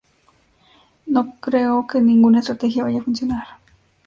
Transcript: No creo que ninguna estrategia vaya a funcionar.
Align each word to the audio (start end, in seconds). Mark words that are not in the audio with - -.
No 1.05 1.35
creo 1.39 1.85
que 1.85 2.01
ninguna 2.01 2.39
estrategia 2.39 2.81
vaya 2.85 3.01
a 3.01 3.03
funcionar. 3.03 3.47